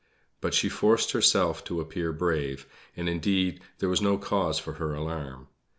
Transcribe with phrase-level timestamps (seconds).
[0.39, 2.65] But she forced herself to appear brave,
[2.97, 5.47] and, indeed, there was no cause for her alarm.